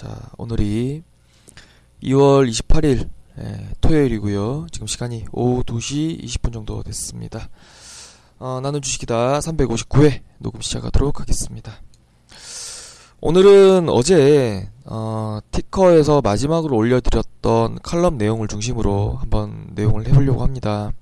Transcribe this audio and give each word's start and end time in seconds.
자 0.00 0.18
오늘이 0.38 1.02
2월 2.04 2.50
28일 2.50 3.10
예, 3.38 3.68
토요일이고요. 3.82 4.68
지금 4.72 4.86
시간이 4.86 5.26
오후 5.30 5.62
2시 5.62 6.24
20분 6.24 6.54
정도 6.54 6.82
됐습니다. 6.82 7.50
어, 8.38 8.60
나는 8.62 8.80
주식이다 8.80 9.40
359회 9.40 10.22
녹음 10.38 10.62
시작하도록 10.62 11.20
하겠습니다. 11.20 11.82
오늘은 13.20 13.90
어제 13.90 14.70
어, 14.86 15.40
티커에서 15.50 16.22
마지막으로 16.22 16.74
올려드렸던 16.76 17.80
칼럼 17.82 18.16
내용을 18.16 18.48
중심으로 18.48 19.16
한번 19.20 19.66
내용을 19.74 20.06
해보려고 20.08 20.42
합니다. 20.42 20.92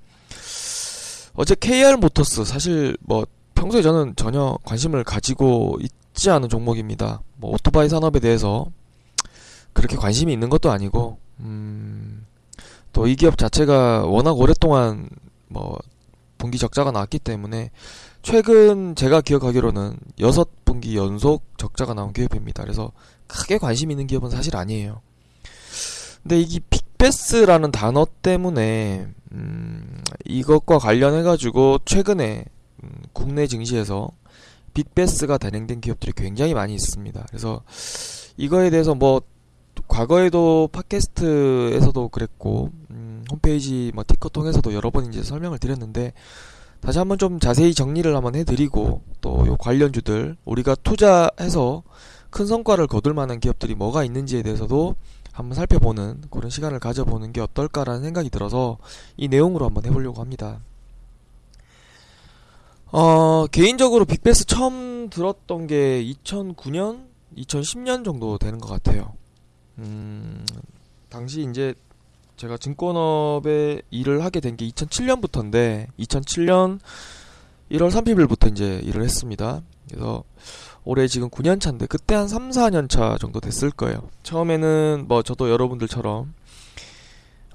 어제 1.35 1.55
KR 1.57 1.95
모터스 1.95 2.43
사실 2.43 2.97
뭐 2.99 3.25
평소에 3.55 3.81
저는 3.81 4.17
전혀 4.17 4.57
관심을 4.65 5.05
가지고 5.05 5.77
있지 5.79 6.29
않은 6.31 6.49
종목입니다. 6.49 7.21
뭐 7.37 7.53
오토바이 7.53 7.87
산업에 7.87 8.19
대해서 8.19 8.65
그렇게 9.79 9.95
관심이 9.95 10.33
있는 10.33 10.49
것도 10.49 10.71
아니고 10.71 11.17
음, 11.39 12.25
또 12.91 13.07
이 13.07 13.15
기업 13.15 13.37
자체가 13.37 14.05
워낙 14.05 14.33
오랫동안 14.37 15.09
뭐 15.47 15.79
분기 16.37 16.57
적자가 16.57 16.91
나왔기 16.91 17.19
때문에 17.19 17.71
최근 18.21 18.93
제가 18.95 19.21
기억하기로는 19.21 19.97
여섯 20.19 20.49
분기 20.65 20.97
연속 20.97 21.43
적자가 21.57 21.93
나온 21.93 22.11
기업입니다. 22.11 22.63
그래서 22.63 22.91
크게 23.27 23.57
관심 23.57 23.89
있는 23.91 24.05
기업은 24.05 24.29
사실 24.29 24.57
아니에요. 24.57 25.01
근데 26.23 26.41
이게 26.41 26.59
빅베스라는 26.69 27.71
단어 27.71 28.05
때문에 28.21 29.07
음, 29.31 30.03
이것과 30.25 30.79
관련해 30.79 31.23
가지고 31.23 31.79
최근에 31.85 32.43
음, 32.83 32.89
국내 33.13 33.47
증시에서 33.47 34.09
빅베스가 34.73 35.37
단행된 35.37 35.79
기업들이 35.79 36.11
굉장히 36.15 36.53
많이 36.53 36.73
있습니다. 36.73 37.25
그래서 37.29 37.63
이거에 38.35 38.69
대해서 38.69 38.93
뭐 38.93 39.21
과거에도 39.99 40.69
팟캐스트에서도 40.71 42.07
그랬고 42.07 42.71
음, 42.89 43.25
홈페이지 43.29 43.91
뭐 43.93 44.05
티커 44.07 44.29
통해서도 44.29 44.73
여러 44.73 44.91
번 44.91 45.05
이제 45.07 45.21
설명을 45.21 45.59
드렸는데 45.59 46.13
다시 46.79 46.99
한번 46.99 47.17
좀 47.17 47.37
자세히 47.41 47.73
정리를 47.73 48.15
한번 48.15 48.35
해드리고 48.35 49.01
또 49.19 49.45
요 49.45 49.57
관련주들 49.57 50.37
우리가 50.45 50.75
투자해서 50.75 51.83
큰 52.29 52.45
성과를 52.45 52.87
거둘 52.87 53.13
만한 53.13 53.41
기업들이 53.41 53.75
뭐가 53.75 54.05
있는지에 54.05 54.41
대해서도 54.41 54.95
한번 55.33 55.55
살펴보는 55.57 56.21
그런 56.29 56.49
시간을 56.49 56.79
가져보는 56.79 57.33
게 57.33 57.41
어떨까라는 57.41 58.01
생각이 58.01 58.29
들어서 58.29 58.77
이 59.17 59.27
내용으로 59.27 59.65
한번 59.65 59.83
해보려고 59.83 60.21
합니다. 60.21 60.61
어, 62.93 63.47
개인적으로 63.47 64.05
빅베스 64.05 64.45
처음 64.45 65.09
들었던 65.09 65.67
게 65.67 66.01
2009년, 66.23 67.07
2010년 67.37 68.05
정도 68.05 68.37
되는 68.37 68.59
것 68.59 68.69
같아요. 68.69 69.18
음, 69.79 70.45
당시 71.09 71.47
이제 71.49 71.73
제가 72.37 72.57
증권업에 72.57 73.81
일을 73.91 74.23
하게 74.23 74.39
된 74.39 74.55
게 74.55 74.67
2007년부터인데 74.69 75.87
2007년 75.99 76.79
1월 77.71 77.89
30일부터 77.91 78.51
이제 78.51 78.79
일을 78.83 79.03
했습니다. 79.03 79.61
그래서 79.89 80.23
올해 80.85 81.07
지금 81.07 81.29
9년 81.29 81.59
차인데 81.59 81.85
그때 81.87 82.15
한 82.15 82.27
3, 82.27 82.49
4년 82.49 82.89
차 82.89 83.17
정도 83.19 83.39
됐을 83.39 83.69
거예요. 83.71 84.09
처음에는 84.23 85.05
뭐 85.07 85.21
저도 85.21 85.49
여러분들처럼 85.49 86.33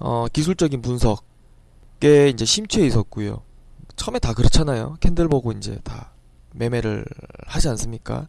어, 0.01 0.27
기술적인 0.33 0.83
분석에 0.83 2.29
이제 2.29 2.45
심취해 2.45 2.87
있었고요. 2.87 3.43
처음에 3.97 4.19
다 4.19 4.35
그렇잖아요. 4.35 4.97
캔들 5.01 5.29
보고 5.29 5.53
이제 5.53 5.79
다 5.85 6.13
매매를 6.53 7.05
하지 7.47 7.69
않습니까? 7.71 8.29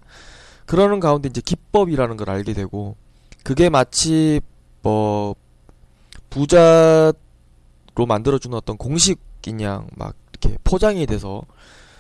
그러는 0.66 1.00
가운데 1.00 1.30
이제 1.30 1.42
기법이라는 1.42 2.18
걸 2.18 2.30
알게 2.30 2.54
되고 2.54 2.96
그게 3.46 3.70
마치 3.70 4.42
뭐 4.82 5.36
부자로 6.32 7.14
만들어주는 7.96 8.58
어떤 8.58 8.76
공식인 8.76 9.62
양 9.62 9.88
막 9.96 10.16
이렇게 10.34 10.58
포장이 10.64 11.06
돼서 11.06 11.44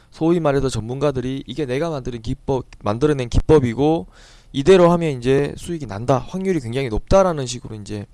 소위 0.09 0.39
말해서 0.39 0.69
전문가들이 0.69 1.43
이게 1.45 1.67
내가 1.67 1.91
만드는 1.91 2.23
기법 2.23 2.65
만들어낸 2.83 3.29
기법이고 3.29 4.07
이대로 4.53 4.91
하면 4.91 5.11
이제 5.17 5.53
수익이 5.55 5.85
난다 5.85 6.17
확률이 6.17 6.59
굉장히 6.59 6.89
높다라는 6.89 7.45
식으로 7.45 7.75
이제 7.75 8.07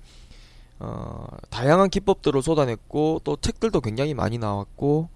어, 0.78 1.26
다양한 1.48 1.88
기법들을 1.88 2.42
쏟아냈고 2.42 3.22
또 3.24 3.36
책들도 3.40 3.80
굉장히 3.80 4.12
많이 4.12 4.36
나왔고 4.36 5.08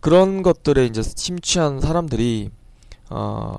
그런 0.00 0.42
것들에 0.42 0.86
이제 0.86 1.02
심취한 1.02 1.80
사람들이 1.80 2.50
어, 3.10 3.58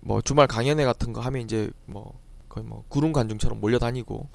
뭐 0.00 0.20
주말 0.20 0.46
강연회 0.46 0.84
같은 0.84 1.12
거 1.12 1.22
하면 1.22 1.42
이제 1.42 1.70
뭐 1.86 2.12
거의 2.48 2.66
뭐 2.66 2.84
구름 2.88 3.12
관중처럼 3.12 3.60
몰려다니고 3.60 4.28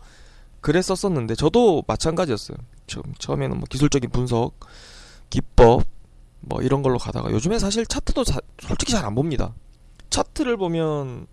그랬었었는데 0.62 1.35
저도 1.35 1.84
마찬가지였어요. 1.88 2.57
처음 2.88 3.03
처음에는 3.18 3.57
뭐 3.57 3.66
기술적인 3.69 4.09
분석, 4.12 4.53
기법 5.29 5.84
뭐 6.41 6.62
이런 6.62 6.81
걸로 6.84 6.97
가다가 6.97 7.31
요즘에 7.31 7.59
사실 7.59 7.85
차트도 7.85 8.24
자, 8.24 8.40
솔직히 8.59 8.91
잘 8.91 9.06
안 9.06 9.16
봅니다. 9.16 9.53
차트를 10.09 10.57
보면 10.57 11.28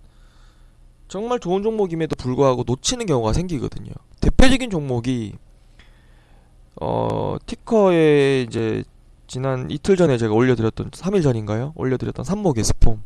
정말 1.08 1.38
좋은 1.40 1.62
종목임에도 1.62 2.16
불구하고 2.16 2.64
놓치는 2.66 3.06
경우가 3.06 3.32
생기거든요. 3.32 3.90
대표적인 4.20 4.70
종목이 4.70 5.34
어 6.80 7.36
티커에 7.46 8.42
이제 8.42 8.84
지난 9.26 9.70
이틀 9.70 9.96
전에 9.96 10.18
제가 10.18 10.32
올려드렸던 10.34 10.90
3일 10.90 11.22
전인가요? 11.22 11.72
올려드렸던 11.76 12.24
삼목의 12.24 12.64
스폼 12.64 13.02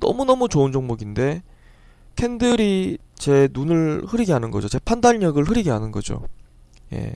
너무너무 0.00 0.48
좋은 0.48 0.72
종목인데 0.72 1.42
캔들이 2.16 2.98
제 3.18 3.48
눈을 3.52 4.04
흐리게 4.06 4.32
하는 4.32 4.50
거죠. 4.50 4.68
제 4.68 4.78
판단력을 4.78 5.42
흐리게 5.42 5.70
하는 5.70 5.90
거죠. 5.92 6.26
예. 6.92 7.14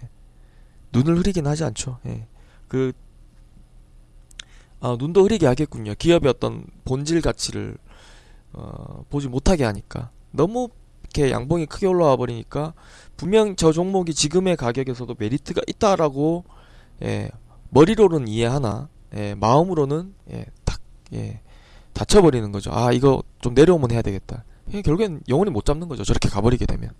눈을 0.92 1.18
흐리긴 1.18 1.46
하지 1.46 1.64
않죠. 1.64 1.98
예. 2.06 2.26
그, 2.68 2.92
아, 4.80 4.96
눈도 4.98 5.22
흐리게 5.24 5.46
하겠군요. 5.46 5.94
기업의 5.96 6.28
어떤 6.28 6.64
본질 6.84 7.22
가치를, 7.22 7.76
어, 8.52 9.04
보지 9.08 9.28
못하게 9.28 9.64
하니까. 9.64 10.10
너무 10.32 10.68
이렇게 11.02 11.30
양봉이 11.30 11.66
크게 11.66 11.86
올라와 11.86 12.16
버리니까, 12.16 12.74
분명 13.16 13.54
저 13.54 13.70
종목이 13.70 14.12
지금의 14.12 14.56
가격에서도 14.56 15.14
메리트가 15.18 15.62
있다라고, 15.68 16.44
예, 17.02 17.30
머리로는 17.70 18.26
이해하나, 18.26 18.88
예, 19.14 19.34
마음으로는, 19.34 20.14
예, 20.32 20.46
딱, 20.64 20.80
예, 21.12 21.40
다쳐버리는 21.92 22.50
거죠. 22.50 22.72
아, 22.72 22.92
이거 22.92 23.22
좀 23.40 23.54
내려오면 23.54 23.92
해야 23.92 24.02
되겠다. 24.02 24.44
결국엔 24.70 25.22
영원히 25.28 25.50
못 25.50 25.64
잡는 25.64 25.88
거죠. 25.88 26.04
저렇게 26.04 26.28
가버리게 26.28 26.66
되면. 26.66 26.90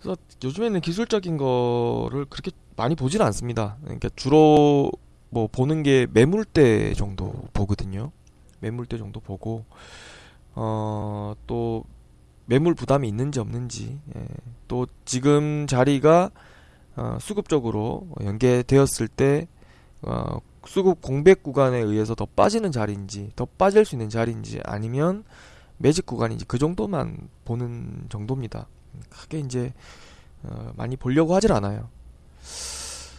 그래서 0.00 0.16
요즘에는 0.42 0.80
기술적인 0.80 1.36
거를 1.36 2.24
그렇게 2.26 2.50
많이 2.76 2.94
보지는 2.94 3.26
않습니다. 3.26 3.76
그러니까 3.82 4.08
주로 4.16 4.90
뭐 5.30 5.48
보는 5.48 5.82
게 5.82 6.06
매물대 6.12 6.94
정도 6.94 7.32
보거든요. 7.52 8.12
매물대 8.60 8.98
정도 8.98 9.20
보고 9.20 9.64
어 10.54 11.34
또 11.46 11.84
매물 12.46 12.74
부담이 12.74 13.06
있는지 13.06 13.40
없는지 13.40 13.98
예. 14.16 14.26
또 14.68 14.86
지금 15.04 15.66
자리가 15.66 16.30
어, 16.96 17.18
수급적으로 17.20 18.08
연계되었을 18.22 19.08
때 19.08 19.46
어, 20.02 20.38
수급 20.66 21.02
공백 21.02 21.42
구간에 21.42 21.78
의해서 21.78 22.14
더 22.14 22.26
빠지는 22.26 22.72
자리인지 22.72 23.32
더 23.36 23.44
빠질 23.44 23.84
수 23.84 23.94
있는 23.94 24.08
자리인지 24.08 24.60
아니면 24.64 25.24
매직 25.78 26.06
구간인지 26.06 26.44
그 26.44 26.58
정도만 26.58 27.28
보는 27.44 28.06
정도입니다. 28.08 28.66
크게 29.10 29.40
이제 29.40 29.72
어, 30.42 30.72
많이 30.76 30.96
보려고 30.96 31.34
하질 31.34 31.52
않아요. 31.52 31.88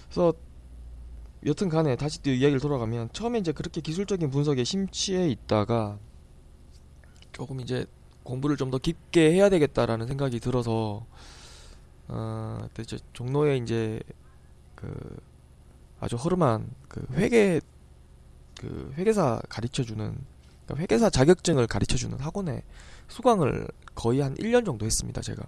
그래서 0.09 0.33
여튼 1.45 1.69
간에 1.69 1.95
다시 1.95 2.21
또 2.21 2.31
이야기를 2.31 2.59
돌아가면 2.59 3.09
처음에 3.13 3.39
이제 3.39 3.51
그렇게 3.51 3.81
기술적인 3.81 4.29
분석에 4.29 4.63
심취해 4.63 5.29
있다가 5.29 5.97
조금 7.31 7.61
이제 7.61 7.85
공부를 8.23 8.57
좀 8.57 8.69
더 8.71 8.77
깊게 8.77 9.31
해야 9.33 9.49
되겠다라는 9.49 10.07
생각이 10.07 10.39
들어서 10.39 11.05
어, 12.07 12.67
이제 12.79 12.97
종로에 13.13 13.57
이제 13.57 13.99
그 14.75 15.17
아주 15.99 16.15
허름한 16.15 16.69
그 16.87 17.05
회계 17.13 17.61
그 18.59 18.93
회계사 18.97 19.41
가르쳐 19.49 19.83
주는 19.83 20.17
회계사 20.75 21.09
자격증을 21.09 21.67
가르쳐 21.67 21.97
주는 21.97 22.17
학원에 22.19 22.63
수강을 23.07 23.67
거의 23.95 24.21
한 24.21 24.35
1년 24.35 24.65
정도 24.65 24.85
했습니다, 24.85 25.21
제가. 25.21 25.43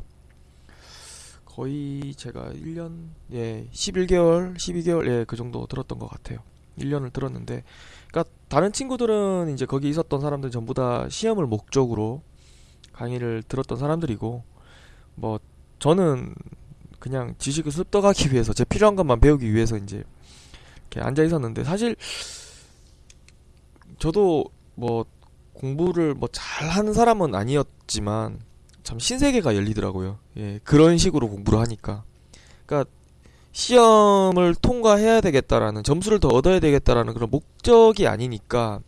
거의 1.46 2.16
제가 2.16 2.52
1년, 2.54 3.10
예, 3.34 3.68
11개월, 3.72 4.56
12개월, 4.56 5.08
예, 5.08 5.26
그 5.26 5.36
정도 5.36 5.66
들었던 5.68 6.00
것 6.00 6.10
같아요. 6.10 6.40
1년을 6.80 7.12
들었는데, 7.12 7.64
그러니까 8.10 8.34
다른 8.48 8.72
친구들은 8.72 9.54
이제 9.54 9.66
거기 9.66 9.90
있었던 9.90 10.22
사람들 10.22 10.50
전부 10.52 10.74
다 10.74 11.08
시험을 11.10 11.46
목적으로 11.48 12.22
강의를 12.94 13.44
들었던 13.44 13.78
사람들이고, 13.78 14.44
뭐 15.16 15.40
저는 15.80 16.34
그냥 17.00 17.36
지식을 17.38 17.72
습득하기 17.72 18.32
위해서 18.34 18.54
제 18.54 18.64
필요한 18.64 18.96
것만 18.96 19.20
배우기 19.20 19.54
위해서 19.54 19.76
이제 19.76 20.04
이렇게 20.92 21.02
앉아 21.02 21.24
있었는데 21.24 21.64
사실 21.64 21.96
저도 23.98 24.46
뭐 24.76 25.06
공부를 25.54 26.14
뭐 26.14 26.30
잘하는 26.32 26.94
사람은 26.94 27.36
아니었지만 27.36 28.40
참 28.84 29.00
신세계가 29.00 29.56
열리더라고요. 29.56 30.18
예, 30.38 30.60
그런 30.64 30.98
식으로 30.98 31.30
공부를 31.30 31.60
하니까. 31.60 32.04
그러니까 32.66 32.90
시험을 33.52 34.56
통과해야 34.56 35.22
되겠다라는 35.22 35.84
점수를 35.84 36.20
더 36.20 36.30
얻어야 36.30 36.60
되겠다라는 36.60 37.14
그런 37.14 37.30
목적이 37.30 38.08
아니니까 38.08 38.80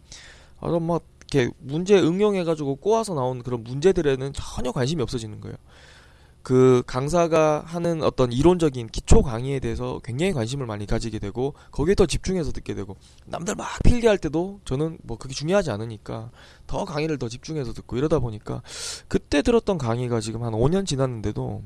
어, 0.59 0.79
뭐 0.79 1.01
이렇게 1.33 1.51
문제 1.59 1.99
응용해가지고 1.99 2.77
꼬아서 2.77 3.13
나온 3.13 3.43
그런 3.43 3.63
문제들에는 3.63 4.33
전혀 4.33 4.71
관심이 4.71 5.01
없어지는 5.01 5.41
거예요. 5.41 5.57
그 6.43 6.83
강사가 6.85 7.63
하는 7.65 8.03
어떤 8.03 8.33
이론적인 8.33 8.87
기초 8.87 9.21
강의에 9.21 9.59
대해서 9.59 10.01
굉장히 10.03 10.33
관심을 10.33 10.65
많이 10.65 10.85
가지게 10.85 11.17
되고 11.17 11.53
거기에 11.71 11.95
더 11.95 12.05
집중해서 12.05 12.51
듣게 12.51 12.73
되고 12.75 12.97
남들 13.25 13.55
막 13.55 13.81
필기할 13.83 14.17
때도 14.17 14.59
저는 14.65 14.97
뭐 15.03 15.17
그게 15.17 15.33
중요하지 15.33 15.71
않으니까 15.71 16.31
더 16.67 16.83
강의를 16.83 17.17
더 17.17 17.29
집중해서 17.29 17.71
듣고 17.71 17.97
이러다 17.97 18.19
보니까 18.19 18.61
그때 19.07 19.41
들었던 19.41 19.77
강의가 19.77 20.19
지금 20.19 20.43
한 20.43 20.51
5년 20.51 20.85
지났는데도 20.85 21.63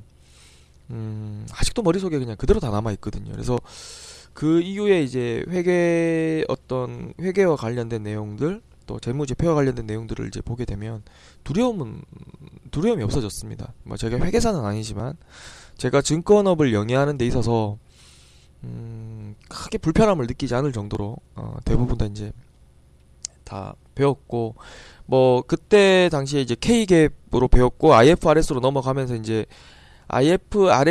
음 0.91 1.47
아직도 1.51 1.81
머릿속에 1.81 2.19
그냥 2.19 2.37
그대로 2.37 2.59
다 2.59 2.69
남아 2.69 2.91
있거든요. 2.93 3.31
그래서 3.31 3.59
그 4.33 4.61
이후에 4.61 5.01
이제 5.01 5.43
회계 5.49 6.45
어떤 6.47 7.15
회계와 7.19 7.55
관련된 7.55 8.03
내용들 8.03 8.61
또 8.87 8.99
재무제표와 8.99 9.53
관련된 9.53 9.85
내용들을 9.85 10.27
이제 10.27 10.41
보게 10.41 10.65
되면 10.65 11.03
두려움은 11.43 12.01
두려움이 12.71 13.03
없어졌습니다. 13.03 13.73
뭐 13.83 13.97
제가 13.97 14.17
회계사는 14.17 14.65
아니지만 14.65 15.15
제가 15.77 16.01
증권업을 16.01 16.73
영위하는 16.73 17.17
데 17.17 17.27
있어서 17.27 17.77
음, 18.63 19.35
크게 19.47 19.77
불편함을 19.77 20.25
느끼지 20.25 20.55
않을 20.55 20.71
정도로 20.71 21.17
어, 21.35 21.57
대부분 21.63 21.97
다 21.97 22.05
이제 22.05 22.31
다 23.43 23.75
배웠고 23.93 24.55
뭐 25.05 25.43
그때 25.43 26.09
당시에 26.11 26.41
이제 26.41 26.55
K갭으로 26.55 27.51
배웠고 27.51 27.93
IFRS로 27.93 28.59
넘어가면서 28.59 29.15
이제 29.15 29.45
IFRS에 30.07 30.89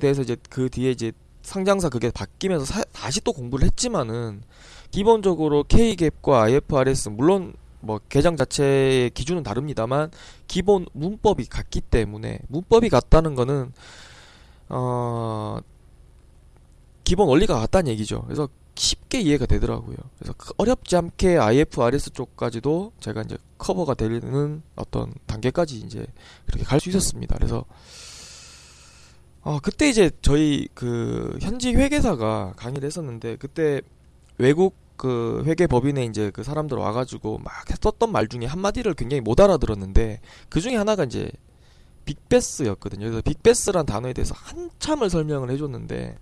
대해서 0.00 0.22
이제 0.22 0.36
그 0.48 0.68
뒤에 0.70 0.90
이제 0.90 1.12
상장사 1.42 1.88
그게 1.88 2.10
바뀌면서 2.10 2.64
사, 2.64 2.82
다시 2.92 3.20
또 3.20 3.32
공부를 3.32 3.66
했지만은 3.66 4.42
기본적으로 4.90 5.64
K갭과 5.64 6.42
IFRS 6.42 7.10
물론 7.10 7.54
뭐 7.80 8.00
계정 8.08 8.36
자체의 8.36 9.10
기준은 9.10 9.42
다릅니다만 9.42 10.10
기본 10.48 10.86
문법이 10.92 11.46
같기 11.46 11.80
때문에 11.82 12.40
문법이 12.48 12.88
같다는 12.88 13.34
거는 13.34 13.72
어 14.68 15.58
기본 17.04 17.28
원리가 17.28 17.58
같다는 17.60 17.92
얘기죠. 17.92 18.22
그래서 18.22 18.48
쉽게 18.74 19.20
이해가 19.20 19.46
되더라고요. 19.46 19.96
그래서 20.18 20.34
어렵지 20.58 20.96
않게 20.96 21.38
IFRS 21.38 22.10
쪽까지도 22.10 22.92
제가 23.00 23.22
이제 23.22 23.38
커버가 23.58 23.94
되는 23.94 24.62
어떤 24.74 25.14
단계까지 25.26 25.78
이제 25.78 26.06
그렇게 26.46 26.64
갈 26.64 26.80
수 26.80 26.88
있었습니다. 26.90 27.36
그래서 27.36 27.64
어 29.42 29.60
그때 29.62 29.88
이제 29.88 30.10
저희 30.20 30.68
그 30.74 31.38
현지 31.40 31.72
회계사가 31.74 32.54
강의를 32.56 32.86
했었는데 32.86 33.36
그때 33.36 33.80
외국 34.38 34.76
그 34.96 35.42
회계 35.46 35.66
법인에 35.66 36.04
이제 36.04 36.30
그 36.30 36.42
사람들 36.42 36.76
와가지고 36.76 37.38
막 37.38 37.52
썼던 37.80 38.10
말 38.12 38.28
중에 38.28 38.46
한 38.46 38.60
마디를 38.60 38.94
굉장히 38.94 39.20
못 39.20 39.40
알아들었는데 39.40 40.20
그 40.48 40.60
중에 40.60 40.76
하나가 40.76 41.04
이제 41.04 41.30
빅베스였거든요. 42.06 43.06
그래서 43.06 43.20
빅베스란 43.22 43.84
단어에 43.84 44.12
대해서 44.12 44.34
한참을 44.36 45.10
설명을 45.10 45.50
해줬는데 45.50 46.16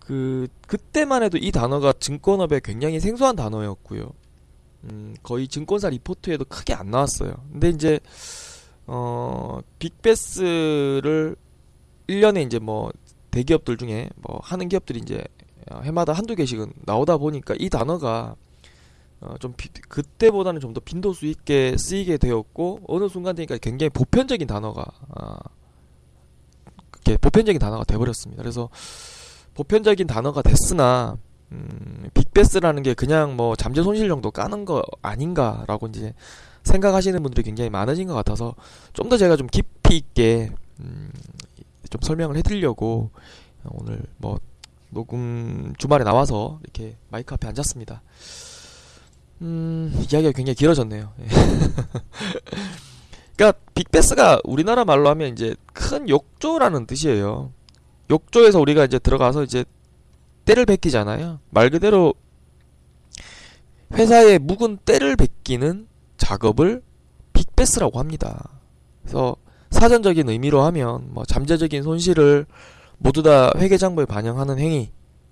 그 0.00 0.48
그때만 0.66 1.22
해도 1.22 1.38
이 1.38 1.50
단어가 1.50 1.92
증권업에 1.92 2.60
굉장히 2.62 3.00
생소한 3.00 3.36
단어였고요. 3.36 4.10
음, 4.84 5.14
거의 5.22 5.48
증권사 5.48 5.88
리포트에도 5.88 6.44
크게 6.44 6.74
안 6.74 6.90
나왔어요. 6.90 7.34
근데 7.52 7.70
이제 7.70 8.00
어 8.86 9.60
빅베스를 9.78 11.36
1년에 12.08 12.44
이제 12.44 12.58
뭐 12.58 12.92
대기업들 13.30 13.78
중에 13.78 14.10
뭐 14.16 14.40
하는 14.42 14.68
기업들이 14.68 14.98
이제 14.98 15.16
어, 15.16 15.43
해마다 15.82 16.12
한두 16.12 16.34
개씩은 16.34 16.72
나오다 16.84 17.16
보니까 17.18 17.54
이 17.58 17.68
단어가 17.70 18.36
어, 19.20 19.34
좀 19.38 19.54
비, 19.56 19.68
그때보다는 19.68 20.60
좀 20.60 20.74
더 20.74 20.80
빈도수 20.80 21.26
있게 21.26 21.76
쓰이게 21.78 22.18
되었고 22.18 22.80
어느 22.88 23.08
순간 23.08 23.34
되니까 23.36 23.56
굉장히 23.58 23.90
보편적인 23.90 24.46
단어가 24.46 24.84
어, 25.08 25.36
보편적인 27.20 27.58
단어가 27.58 27.84
돼버렸습니다. 27.84 28.42
그래서 28.42 28.68
보편적인 29.54 30.06
단어가 30.06 30.42
됐으나 30.42 31.16
음, 31.52 32.08
빅베스라는 32.14 32.82
게 32.82 32.94
그냥 32.94 33.36
뭐 33.36 33.54
잠재 33.56 33.82
손실 33.82 34.08
정도 34.08 34.30
까는 34.30 34.64
거 34.64 34.82
아닌가라고 35.02 35.86
이제 35.88 36.12
생각하시는 36.64 37.22
분들이 37.22 37.42
굉장히 37.44 37.70
많으신 37.70 38.08
것 38.08 38.14
같아서 38.14 38.54
좀 38.94 39.08
더 39.08 39.16
제가 39.16 39.36
좀 39.36 39.46
깊이 39.46 39.96
있게 39.96 40.50
음, 40.80 41.10
좀 41.90 42.00
설명을 42.02 42.36
해드리려고 42.38 43.10
오늘 43.70 44.02
뭐 44.16 44.38
녹음 44.94 45.74
주말에 45.76 46.04
나와서 46.04 46.60
이렇게 46.62 46.96
마이크 47.10 47.34
앞에 47.34 47.48
앉았습니다. 47.48 48.00
음, 49.42 49.92
이야기가 50.10 50.32
굉장히 50.32 50.54
길어졌네요. 50.54 51.12
예. 51.20 51.26
그러니까 53.36 53.58
빅베스가 53.74 54.40
우리나라 54.44 54.84
말로 54.84 55.08
하면 55.10 55.32
이제 55.32 55.56
큰 55.72 56.08
욕조라는 56.08 56.86
뜻이에요. 56.86 57.52
욕조에서 58.10 58.60
우리가 58.60 58.84
이제 58.84 58.98
들어가서 58.98 59.42
이제 59.42 59.64
때를 60.44 60.66
베끼잖아요. 60.66 61.40
말 61.50 61.70
그대로 61.70 62.14
회사에 63.94 64.38
묵은 64.38 64.78
때를 64.84 65.16
베끼는 65.16 65.88
작업을 66.16 66.82
빅베스라고 67.32 67.98
합니다. 67.98 68.60
그래서 69.02 69.36
사전적인 69.70 70.28
의미로 70.28 70.62
하면 70.62 71.12
뭐 71.12 71.24
잠재적인 71.24 71.82
손실을 71.82 72.46
모두 72.98 73.22
다 73.22 73.52
회계 73.56 73.76
장부에 73.76 74.06
반영하는 74.06 74.58
행위. 74.58 74.90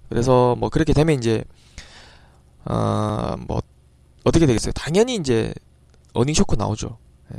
그래서 0.09 0.57
뭐 0.57 0.69
그렇게 0.69 0.93
되면 0.93 1.17
이제 1.17 1.45
아뭐 2.65 3.63
어떻게 4.25 4.47
되겠어요? 4.47 4.73
당연히 4.73 5.17
이제 5.17 5.53
earning 6.13 6.35
shock 6.35 6.55
나오죠. 6.55 6.99
예. 7.35 7.39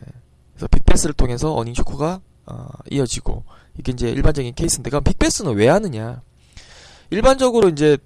그래서 0.54 0.68
big 0.68 0.80
bath를 0.80 1.14
통해서 1.14 1.54
earning 1.56 1.74
shock가 1.74 2.22
어, 2.46 2.68
이어지고 2.92 3.44
이게 3.80 3.92
이제 3.92 4.10
일반적인 4.10 4.54
케이스인데 4.56 4.90
그럼 4.90 5.04
big 5.04 5.18
bath는 5.18 5.56
왜 5.56 5.68
하느냐? 5.70 6.22
일반적으로 7.10 7.70
이제 7.70 7.98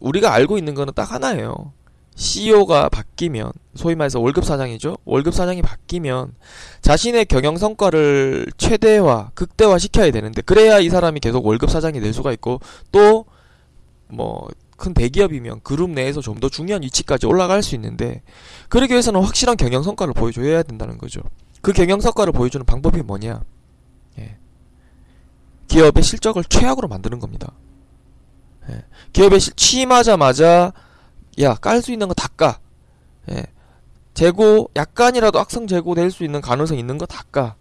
우리가 0.00 0.32
알고 0.32 0.58
있는 0.58 0.74
거는 0.74 0.92
딱 0.94 1.12
하나예요. 1.12 1.72
CEO가 2.20 2.88
바뀌면 2.90 3.52
소위 3.74 3.94
말해서 3.94 4.20
월급 4.20 4.44
사장이죠. 4.44 4.96
월급 5.04 5.34
사장이 5.34 5.62
바뀌면 5.62 6.34
자신의 6.82 7.24
경영 7.26 7.56
성과를 7.56 8.46
최대화, 8.58 9.30
극대화 9.34 9.78
시켜야 9.78 10.10
되는데 10.10 10.42
그래야 10.42 10.78
이 10.80 10.90
사람이 10.90 11.20
계속 11.20 11.46
월급 11.46 11.70
사장이 11.70 12.00
될 12.00 12.12
수가 12.12 12.32
있고 12.32 12.60
또 12.92 13.24
뭐 14.08 14.48
큰 14.80 14.94
대기업이면 14.94 15.60
그룹 15.62 15.90
내에서 15.90 16.20
좀 16.20 16.40
더 16.40 16.48
중요한 16.48 16.82
위치까지 16.82 17.26
올라갈 17.26 17.62
수 17.62 17.74
있는데 17.74 18.22
그러기 18.70 18.92
위해서는 18.92 19.20
확실한 19.20 19.58
경영 19.58 19.82
성과를 19.82 20.14
보여줘야 20.14 20.62
된다는 20.62 20.96
거죠. 20.96 21.20
그 21.60 21.74
경영 21.74 22.00
성과를 22.00 22.32
보여주는 22.32 22.64
방법이 22.64 23.02
뭐냐? 23.02 23.42
예. 24.18 24.38
기업의 25.68 26.02
실적을 26.02 26.44
최악으로 26.44 26.88
만드는 26.88 27.18
겁니다. 27.18 27.52
예. 28.70 28.82
기업에 29.12 29.38
취임하자마자 29.38 30.72
야, 31.40 31.54
깔 31.54 31.82
수 31.82 31.92
있는 31.92 32.08
거 32.08 32.14
다 32.14 32.28
까. 32.28 32.58
예. 33.30 33.44
재고, 34.14 34.70
약간이라도 34.76 35.38
악성 35.38 35.66
재고 35.66 35.94
될 35.94 36.10
수 36.10 36.24
있는 36.24 36.40
가능성 36.40 36.78
있는 36.78 36.98
거 36.98 37.06
다 37.06 37.22
까. 37.30 37.54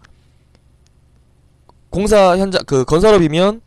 공사 1.89 2.37
현장, 2.37 2.61
그 2.65 2.85
건설업이면, 2.85 3.61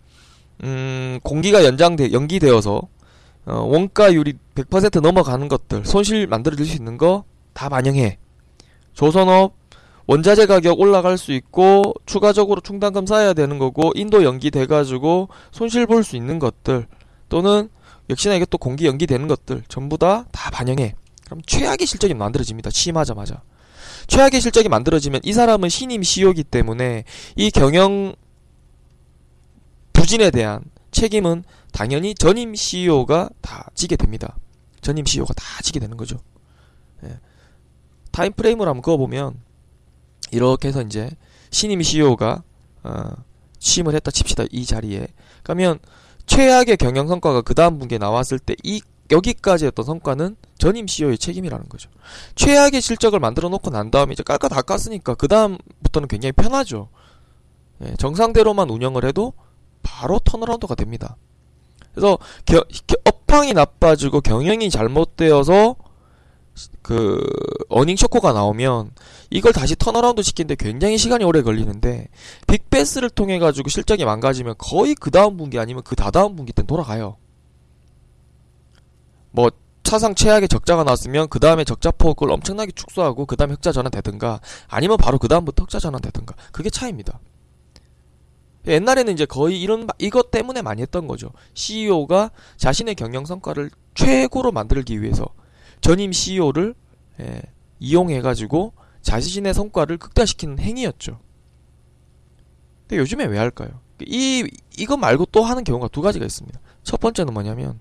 음, 0.65 1.19
공기가 1.23 1.65
연장돼, 1.65 2.13
연기되어서, 2.13 2.83
어, 3.47 3.55
원가율이 3.55 4.35
100% 4.55 5.01
넘어가는 5.01 5.49
것들, 5.49 5.85
손실 5.85 6.27
만들어질 6.27 6.67
수 6.67 6.77
있는 6.77 6.97
거 6.97 7.25
다 7.53 7.69
반영해. 7.69 8.19
조선업, 8.95 9.55
원자재 10.07 10.47
가격 10.47 10.79
올라갈 10.81 11.19
수 11.19 11.33
있고, 11.33 11.95
추가적으로 12.07 12.61
충당금 12.61 13.07
쌓아야 13.07 13.33
되는 13.35 13.59
거고, 13.59 13.93
인도 13.95 14.23
연기돼가지고, 14.25 15.29
손실 15.51 15.87
볼 15.87 16.05
수 16.05 16.17
있는 16.17 16.39
것들, 16.39 16.87
또는, 17.29 17.69
역시나 18.11 18.35
이게 18.35 18.45
또 18.47 18.59
공기 18.59 18.87
연기되는 18.87 19.29
것들 19.29 19.63
전부 19.69 19.99
다 19.99 20.27
다 20.33 20.51
반영해. 20.51 20.95
그럼 21.25 21.41
최악의 21.47 21.87
실적이 21.87 22.15
만들어집니다. 22.15 22.71
취임하자마자. 22.71 23.43
최악의 24.07 24.41
실적이 24.41 24.69
만들어지면 24.69 25.21
이 25.25 25.33
사람은 25.33 25.69
신임 25.69 26.03
CEO이기 26.03 26.45
때문에 26.45 27.05
이 27.37 27.51
경영 27.51 28.15
부진에 29.93 30.31
대한 30.31 30.65
책임은 30.91 31.45
당연히 31.73 32.15
전임 32.15 32.55
CEO가 32.55 33.31
다 33.41 33.71
지게 33.75 33.97
됩니다. 33.97 34.37
전임 34.81 35.07
CEO가 35.07 35.33
다 35.35 35.45
지게 35.63 35.81
되는 35.81 35.97
거죠. 35.97 36.19
예. 37.05 37.19
타임 38.11 38.33
프레임을 38.33 38.69
한번 38.69 38.83
그어보면 38.83 39.41
이렇게 40.33 40.69
해서 40.69 40.83
이제 40.83 41.09
신임 41.51 41.83
CEO가 41.83 42.43
어, 42.83 43.11
취임을 43.59 43.95
했다 43.95 44.11
칩시다 44.11 44.45
이 44.51 44.67
자리에 44.67 45.07
그러면 45.43 45.79
최악의 46.27 46.77
경영 46.77 47.09
성과가 47.09 47.43
그 47.43 47.55
다음 47.55 47.79
분기에 47.79 47.99
나왔을 47.99 48.39
때 48.39 48.55
이 48.63 48.81
여기까지였던 49.13 49.85
성과는 49.85 50.37
전임 50.59 50.87
CEO의 50.87 51.19
책임이라는 51.19 51.69
거죠. 51.69 51.91
최악의 52.35 52.81
실적을 52.81 53.21
만들어 53.21 53.49
놓고 53.51 53.71
난 53.71 53.91
다음에 53.91 54.13
이제 54.13 54.23
깔까 54.23 54.49
다 54.49 54.63
깠으니까 54.63 55.17
그 55.17 55.29
다음부터는 55.29 56.09
굉장히 56.09 56.33
편하죠. 56.33 56.89
예, 57.85 57.95
정상대로만 57.99 58.71
운영을 58.71 59.05
해도 59.05 59.35
바로 59.83 60.19
턴어라운드가 60.19 60.75
됩니다. 60.75 61.17
그래서 61.93 62.19
겨, 62.47 62.65
업황이 63.05 63.53
나빠지고 63.53 64.23
경영이 64.23 64.71
잘못되어서 64.71 65.77
그 66.83 67.25
어닝 67.69 67.97
쇼크가 67.97 68.33
나오면 68.33 68.91
이걸 69.31 69.53
다시 69.53 69.75
turnaround 69.77 70.23
시키는데 70.23 70.57
굉장히 70.57 70.99
시간이 70.99 71.25
오래 71.25 71.43
걸리는데 71.43 72.09
big 72.47 72.64
bath를 72.64 73.11
통해 73.11 73.39
가지고 73.39 73.69
실적이 73.69 74.05
망가지면 74.05 74.57
거의 74.59 74.95
그 74.95 75.11
다음 75.11 75.37
분기 75.37 75.59
아니면 75.59 75.83
그 75.83 75.97
다다음 75.97 76.37
분기 76.37 76.53
때는 76.53 76.67
돌아가요. 76.67 77.17
뭐 79.31 79.51
사상 79.83 80.15
최악의 80.15 80.49
적자가 80.49 80.85
나왔으면 80.85 81.29
그 81.29 81.39
다음에 81.39 81.65
적자 81.65 81.91
폭을 81.91 82.31
엄청나게 82.31 82.73
축소하고 82.73 83.27
그 83.27 83.37
다음에 83.37 83.55
흑자 83.55 83.73
전환되든가 83.73 84.41
아니면 84.69 84.97
바로 84.97 85.19
그 85.19 85.29
다음부터 85.29 85.65
흑자 85.65 85.81
전환되든가 85.81 86.35
그게 86.53 86.71
차이입니다. 86.71 87.19
옛날에는 88.67 89.13
이제 89.13 89.27
거의 89.27 89.61
이런 89.61 89.89
이것 89.99 90.31
때문에 90.31 90.63
많이 90.63 90.83
했던 90.83 91.09
거죠. 91.09 91.33
CEO가 91.55 92.31
자신의 92.57 92.95
경영 92.95 93.25
성과를 93.25 93.71
최고로 93.95 94.53
만들기 94.53 95.03
위해서 95.03 95.27
전임 95.83 96.13
CEO를 96.13 96.75
예, 97.21 97.43
이용해 97.81 98.23
가지고 98.23 98.73
자신의 99.03 99.53
성과를 99.53 99.99
극대화시키는 99.99 100.59
행위였죠. 100.59 101.21
근데 102.83 103.01
요즘에 103.01 103.27
왜 103.27 103.37
할까요? 103.37 103.81
이 104.01 104.49
이거 104.79 104.97
말고 104.97 105.27
또 105.27 105.45
하는 105.45 105.65
경우가 105.65 105.89
두 105.89 106.01
가지가 106.01 106.25
있습니다. 106.25 106.59
첫 106.83 106.99
번째는 107.01 107.35
뭐냐면 107.35 107.79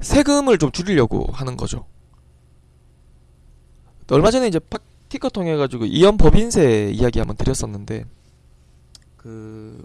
세금을 0.00 0.58
좀 0.58 0.70
줄이려고 0.70 1.26
하는 1.32 1.56
거죠. 1.56 1.86
얼마 4.10 4.30
전에 4.30 4.46
이제 4.46 4.60
티커 5.08 5.30
통해 5.30 5.56
가지고 5.56 5.86
이연 5.86 6.18
법인세 6.18 6.90
이야기 6.94 7.18
한번 7.18 7.36
드렸었는데 7.36 8.04
그 9.16 9.82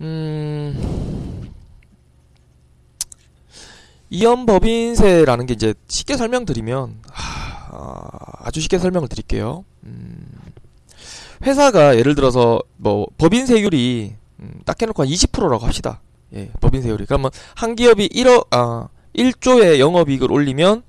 음. 0.00 1.05
이연 4.10 4.46
법인세라는 4.46 5.46
게 5.46 5.54
이제 5.54 5.74
쉽게 5.88 6.16
설명드리면 6.16 7.00
하, 7.10 8.08
아주 8.40 8.60
쉽게 8.60 8.78
설명을 8.78 9.08
드릴게요. 9.08 9.64
음, 9.84 10.26
회사가 11.42 11.96
예를 11.96 12.14
들어서 12.14 12.60
뭐 12.76 13.06
법인세율이 13.18 14.14
음, 14.40 14.60
딱 14.64 14.80
해놓고 14.80 15.02
한 15.02 15.08
20%라고 15.08 15.64
합시다. 15.64 16.00
예, 16.34 16.50
법인세율이. 16.60 17.06
그러면 17.06 17.30
한 17.54 17.74
기업이 17.74 18.08
1억, 18.08 18.48
아, 18.50 18.88
1조의 19.16 19.78
영업이익을 19.78 20.30
올리면 20.30 20.82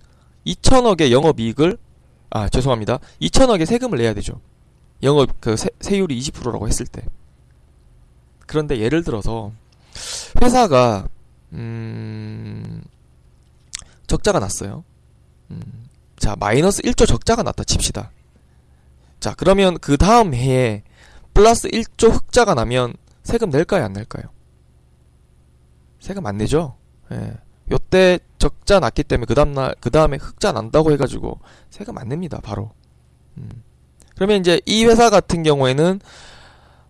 2천억의 0.45 1.11
영업이익을, 1.11 1.77
아, 2.29 2.49
죄송합니다. 2.49 2.99
2천억의 3.21 3.65
세금을 3.65 3.97
내야 3.97 4.13
되죠. 4.13 4.39
영업, 5.03 5.29
그 5.39 5.55
세, 5.57 5.69
세율이 5.79 6.19
20%라고 6.19 6.67
했을 6.67 6.85
때. 6.85 7.03
그런데 8.45 8.79
예를 8.79 9.03
들어서, 9.03 9.51
회사가, 10.41 11.07
음, 11.53 12.81
적자가 14.07 14.39
났어요. 14.39 14.83
음, 15.51 15.61
자, 16.17 16.35
마이너스 16.39 16.81
1조 16.81 17.07
적자가 17.07 17.43
났다 17.43 17.63
칩시다. 17.63 18.11
자, 19.19 19.33
그러면 19.35 19.77
그 19.79 19.97
다음 19.97 20.33
해에 20.33 20.83
플러스 21.33 21.67
1조 21.67 22.11
흑자가 22.11 22.53
나면 22.53 22.93
세금 23.23 23.49
낼까요, 23.49 23.83
안 23.85 23.93
낼까요? 23.93 24.23
세금 25.99 26.25
안 26.25 26.37
내죠. 26.37 26.75
예. 27.11 27.33
요때 27.71 28.19
적자 28.37 28.79
났기 28.79 29.03
때문에 29.03 29.25
그 29.25 29.35
다음날 29.35 29.75
그 29.81 29.89
다음에 29.89 30.17
흑자 30.17 30.53
난다고 30.53 30.91
해가지고 30.93 31.39
세금 31.69 31.97
안 31.97 32.07
냅니다. 32.07 32.39
바로. 32.41 32.71
음. 33.37 33.49
그러면 34.15 34.39
이제 34.39 34.61
이 34.65 34.85
회사 34.85 35.09
같은 35.09 35.43
경우에는 35.43 35.99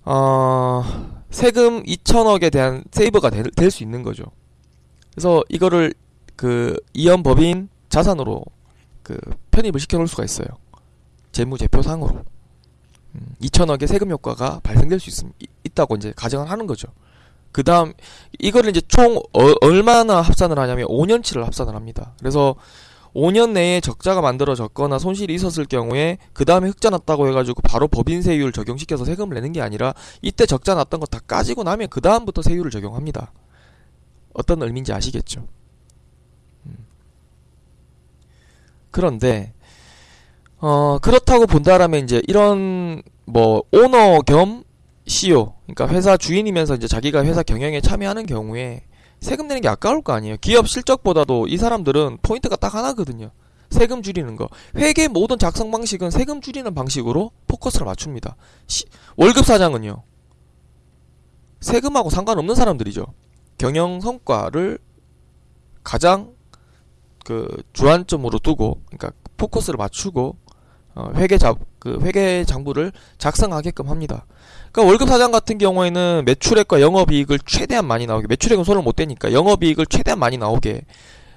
어 0.05 0.83
세금 1.31 1.83
2천억에 1.83 2.51
대한 2.51 2.83
세이버가 2.91 3.31
될 3.31 3.71
수 3.71 3.83
있는 3.83 4.03
거죠. 4.03 4.25
그래서 5.11 5.43
이거를 5.49 5.93
그 6.37 6.79
이연 6.93 7.23
법인 7.23 7.67
자산으로 7.89 8.45
그 9.03 9.19
편입을 9.51 9.81
시켜놓을 9.81 10.07
수가 10.07 10.23
있어요. 10.23 10.47
재무제표상으로. 11.33 12.23
음, 13.15 13.35
2천억의 13.41 13.87
세금 13.87 14.11
효과가 14.11 14.61
발생될 14.63 14.99
수 14.99 15.09
있, 15.09 15.49
있다고 15.65 15.95
이제 15.97 16.13
가정을 16.15 16.49
하는 16.49 16.67
거죠. 16.67 16.87
그 17.51 17.63
다음, 17.63 17.93
이거를 18.39 18.69
이제 18.69 18.81
총 18.87 19.17
어, 19.17 19.53
얼마나 19.61 20.21
합산을 20.21 20.57
하냐면 20.59 20.87
5년치를 20.87 21.43
합산을 21.43 21.75
합니다. 21.75 22.13
그래서 22.19 22.55
5년 23.15 23.51
내에 23.53 23.81
적자가 23.81 24.21
만들어졌거나 24.21 24.99
손실이 24.99 25.33
있었을 25.33 25.65
경우에 25.65 26.19
그 26.33 26.45
다음에 26.45 26.67
흑자 26.67 26.91
났다고 26.91 27.27
해가지고 27.29 27.61
바로 27.63 27.87
법인세율 27.87 28.51
적용시켜서 28.51 29.05
세금을 29.05 29.33
내는 29.35 29.53
게 29.53 29.61
아니라 29.61 29.93
이때 30.21 30.45
적자 30.45 30.75
났던 30.75 30.99
거 30.99 31.07
다 31.07 31.19
까지고 31.19 31.63
나면 31.63 31.87
그 31.89 31.99
다음부터 31.99 32.43
세율을 32.43 32.69
적용합니다. 32.69 33.31
어떤 34.33 34.61
의미인지 34.61 34.93
아시겠죠? 34.93 35.47
음. 36.67 36.85
그런데 38.97 39.53
어 40.57 40.97
그렇다고 41.03 41.45
본다라면 41.45 42.03
이제 42.03 42.19
이런 42.27 43.03
뭐 43.25 43.61
오너 43.71 44.21
겸 44.21 44.63
CEO, 45.05 45.53
그러니까 45.67 45.87
회사 45.95 46.17
주인이면서 46.17 46.73
이제 46.73 46.87
자기가 46.87 47.23
회사 47.23 47.43
경영에 47.43 47.79
참여하는 47.79 48.25
경우에 48.25 48.81
세금 49.21 49.47
내는 49.47 49.61
게 49.61 49.67
아까울 49.67 50.01
거 50.01 50.13
아니에요. 50.13 50.37
기업 50.41 50.67
실적보다도 50.67 51.45
이 51.47 51.57
사람들은 51.57 52.17
포인트가 52.23 52.55
딱 52.55 52.73
하나거든요. 52.73 53.29
세금 53.69 54.01
줄이는 54.01 54.35
거. 54.35 54.49
회계 54.75 55.07
모든 55.07 55.37
작성 55.37 55.69
방식은 55.69 56.09
세금 56.09 56.41
줄이는 56.41 56.73
방식으로 56.73 57.29
포커스를 57.45 57.85
맞춥니다. 57.85 58.35
시, 58.65 58.85
월급 59.15 59.45
사장은요. 59.45 60.01
세금하고 61.59 62.09
상관없는 62.09 62.55
사람들이죠. 62.55 63.05
경영 63.59 64.01
성과를 64.01 64.79
가장 65.83 66.36
그 67.27 67.45
주안점으로 67.73 68.39
두고, 68.39 68.79
그러니까 68.85 69.11
포커스를 69.35 69.75
맞추고 69.75 70.37
어, 70.95 71.11
회계 71.15 71.37
자, 71.37 71.53
그 71.77 71.99
회계 72.03 72.45
장부를 72.45 72.93
작성하게끔 73.17 73.89
합니다. 73.89 74.25
그러니까 74.71 74.89
월급 74.89 75.09
사장 75.09 75.33
같은 75.33 75.57
경우에는 75.57 76.23
매출액과 76.25 76.79
영업이익을 76.79 77.39
최대한 77.45 77.85
많이 77.85 78.07
나오게 78.07 78.27
매출액은 78.27 78.63
손을 78.63 78.81
못 78.81 78.95
대니까 78.95 79.33
영업이익을 79.33 79.87
최대한 79.87 80.19
많이 80.19 80.37
나오게 80.37 80.85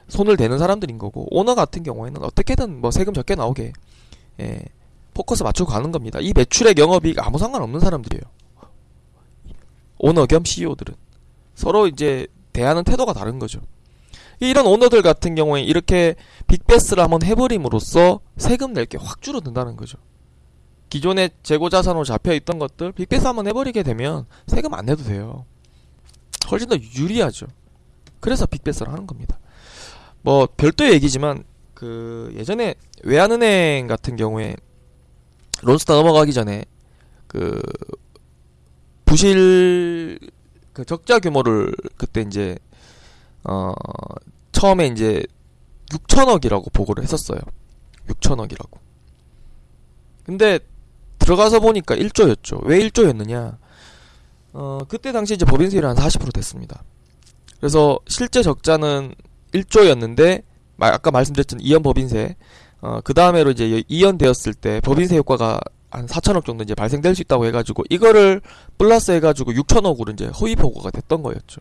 손을 0.06 0.36
대는 0.36 0.58
사람들인 0.58 0.96
거고 0.96 1.26
오너 1.36 1.56
같은 1.56 1.82
경우에는 1.82 2.22
어떻게든 2.22 2.80
뭐 2.80 2.92
세금 2.92 3.12
적게 3.12 3.34
나오게 3.34 3.72
예, 4.42 4.60
포커스 5.12 5.42
맞추고 5.42 5.72
가는 5.72 5.90
겁니다. 5.90 6.20
이 6.22 6.32
매출액 6.32 6.78
영업이익 6.78 7.18
아무 7.18 7.36
상관없는 7.36 7.80
사람들이에요. 7.80 8.22
오너 9.98 10.26
겸 10.26 10.44
CEO들은 10.44 10.94
서로 11.56 11.88
이제 11.88 12.28
대하는 12.52 12.84
태도가 12.84 13.12
다른 13.12 13.40
거죠. 13.40 13.60
이런 14.40 14.66
오너들 14.66 15.02
같은 15.02 15.34
경우에 15.34 15.62
이렇게 15.62 16.14
빅베스를 16.48 17.02
한번 17.02 17.22
해버림으로써 17.22 18.20
세금 18.36 18.72
낼 18.72 18.86
게 18.86 18.98
확 18.98 19.20
줄어든다는 19.22 19.76
거죠. 19.76 19.98
기존에 20.88 21.28
재고 21.42 21.68
자산으로 21.68 22.04
잡혀 22.04 22.32
있던 22.34 22.58
것들 22.58 22.92
빅베스 22.92 23.26
한번 23.26 23.46
해버리게 23.46 23.82
되면 23.82 24.26
세금 24.46 24.74
안 24.74 24.86
내도 24.86 25.04
돼요. 25.04 25.44
훨씬 26.50 26.68
더 26.68 26.76
유리하죠. 26.76 27.46
그래서 28.18 28.46
빅베스를 28.46 28.90
하는 28.90 29.06
겁니다. 29.06 29.38
뭐 30.22 30.48
별도의 30.56 30.94
얘기지만 30.94 31.44
그 31.74 32.32
예전에 32.36 32.74
외환은행 33.04 33.86
같은 33.86 34.16
경우에 34.16 34.56
론스타 35.62 35.94
넘어가기 35.94 36.32
전에 36.32 36.64
그 37.26 37.60
부실 39.04 40.18
그 40.72 40.84
적자 40.84 41.18
규모를 41.18 41.74
그때 41.96 42.22
이제 42.22 42.58
어 43.44 43.72
처음에 44.52 44.86
이제 44.88 45.22
6천억이라고 45.90 46.72
보고를 46.72 47.02
했었어요. 47.02 47.40
6천억이라고. 48.08 48.78
근데 50.24 50.58
들어가서 51.18 51.60
보니까 51.60 51.96
1조였죠. 51.96 52.64
왜 52.64 52.78
1조였느냐? 52.88 53.56
어, 54.52 54.78
그때 54.88 55.12
당시 55.12 55.34
이제 55.34 55.44
법인 55.44 55.70
세율이 55.70 55.86
한 55.86 55.96
40% 55.96 56.32
됐습니다. 56.34 56.82
그래서 57.58 57.98
실제 58.06 58.42
적자는 58.42 59.14
1조였는데 59.52 60.42
아까 60.78 61.10
말씀드렸던 61.10 61.60
이연 61.60 61.82
법인세 61.82 62.36
어, 62.80 63.00
그 63.04 63.12
다음에로 63.12 63.50
이제 63.50 63.82
이연되었을 63.86 64.54
때 64.54 64.80
법인세 64.80 65.16
효과가 65.16 65.60
한 65.90 66.06
4천억 66.06 66.44
정도 66.44 66.62
이제 66.62 66.74
발생될 66.74 67.14
수 67.14 67.22
있다고 67.22 67.46
해가지고 67.46 67.84
이거를 67.90 68.40
플러스 68.78 69.10
해가지고 69.10 69.52
6천억으로 69.52 70.12
이제 70.12 70.26
허위 70.28 70.56
보고가 70.56 70.90
됐던 70.90 71.22
거였죠. 71.22 71.60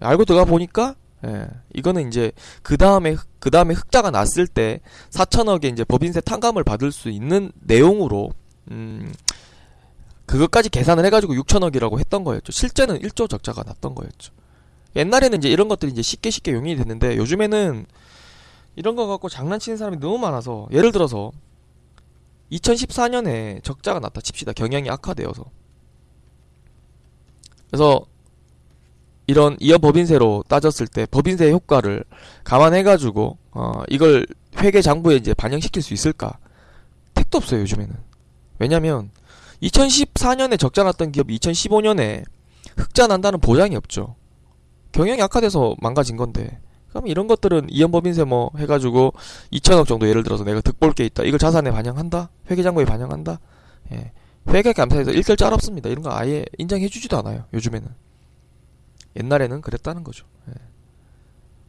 알고 0.00 0.24
들어가 0.24 0.44
보니까 0.44 0.94
예, 1.26 1.48
이거는 1.74 2.08
이제 2.08 2.30
그 2.62 2.76
다음에 2.76 3.16
그 3.40 3.50
다음에 3.50 3.74
흑자가 3.74 4.10
났을 4.10 4.46
때 4.46 4.80
4천억의 5.10 5.72
이제 5.72 5.84
법인세 5.84 6.20
탕감을 6.20 6.64
받을 6.64 6.92
수 6.92 7.10
있는 7.10 7.50
내용으로 7.60 8.30
음 8.70 9.12
그것까지 10.26 10.68
계산을 10.68 11.04
해가지고 11.06 11.34
6천억이라고 11.34 11.98
했던 11.98 12.22
거였죠. 12.22 12.52
실제는 12.52 12.98
1조 13.00 13.28
적자가 13.28 13.62
났던 13.64 13.94
거였죠. 13.94 14.32
옛날에는 14.94 15.38
이제 15.38 15.48
이런 15.48 15.68
것들이 15.68 15.90
이제 15.90 16.02
쉽게 16.02 16.30
쉽게 16.30 16.52
용인이 16.52 16.76
됐는데 16.76 17.16
요즘에는 17.16 17.86
이런 18.76 18.94
거 18.94 19.06
갖고 19.06 19.28
장난치는 19.28 19.76
사람이 19.76 19.98
너무 19.98 20.18
많아서 20.18 20.68
예를 20.70 20.92
들어서 20.92 21.32
2014년에 22.52 23.62
적자가 23.64 24.00
났다 24.00 24.20
칩시다. 24.20 24.52
경영이 24.52 24.88
악화되어서. 24.90 25.44
그래서 27.68 28.06
이런 29.28 29.58
이연 29.60 29.78
법인세로 29.80 30.42
따졌을 30.48 30.86
때 30.86 31.06
법인세 31.06 31.50
효과를 31.52 32.02
감안해가지고 32.44 33.36
어 33.52 33.82
이걸 33.88 34.26
회계 34.56 34.80
장부에 34.80 35.16
이제 35.16 35.34
반영시킬 35.34 35.82
수 35.82 35.92
있을까? 35.92 36.38
택도 37.12 37.36
없어요 37.36 37.60
요즘에는. 37.60 37.94
왜냐면 38.58 39.10
2014년에 39.62 40.58
적자 40.58 40.82
났던 40.82 41.12
기업이 41.12 41.38
2015년에 41.38 42.24
흑자 42.78 43.06
난다는 43.06 43.38
보장이 43.38 43.76
없죠. 43.76 44.16
경영이 44.92 45.20
악화돼서 45.20 45.76
망가진 45.78 46.16
건데. 46.16 46.58
그럼 46.88 47.06
이런 47.06 47.26
것들은 47.26 47.66
이연법인세 47.68 48.24
뭐 48.24 48.50
해가지고 48.56 49.12
2천억 49.52 49.86
정도 49.86 50.08
예를 50.08 50.22
들어서 50.22 50.42
내가 50.42 50.62
득볼 50.62 50.92
게 50.94 51.04
있다. 51.04 51.24
이걸 51.24 51.38
자산에 51.38 51.70
반영한다? 51.70 52.30
회계장부에 52.50 52.86
반영한다? 52.86 53.40
예. 53.92 54.12
회계 54.48 54.72
감사에서 54.72 55.10
일절 55.10 55.36
짤 55.36 55.52
없습니다. 55.52 55.90
이런 55.90 56.02
거 56.02 56.10
아예 56.10 56.46
인정해주지도 56.56 57.18
않아요. 57.18 57.44
요즘에는. 57.52 58.07
옛날에는 59.18 59.60
그랬다는 59.60 60.04
거죠. 60.04 60.26
예. 60.48 60.52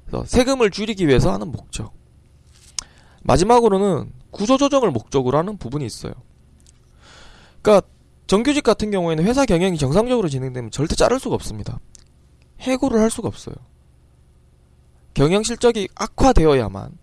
그래서 0.05 0.25
세금을 0.25 0.71
줄이기 0.71 1.07
위해서 1.07 1.31
하는 1.31 1.51
목적. 1.51 1.93
마지막으로는 3.23 4.11
구조조정을 4.31 4.91
목적으로 4.91 5.37
하는 5.37 5.57
부분이 5.57 5.85
있어요. 5.85 6.13
그러니까 7.61 7.87
정규직 8.27 8.63
같은 8.63 8.91
경우에는 8.91 9.23
회사 9.25 9.45
경영이 9.45 9.77
정상적으로 9.77 10.29
진행되면 10.29 10.71
절대 10.71 10.95
자를 10.95 11.19
수가 11.19 11.35
없습니다. 11.35 11.79
해고를 12.59 12.99
할 12.99 13.09
수가 13.09 13.27
없어요. 13.27 13.55
경영 15.13 15.43
실적이 15.43 15.89
악화되어야만 15.95 16.97